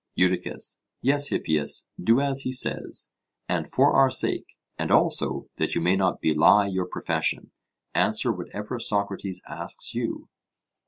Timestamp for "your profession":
6.65-7.51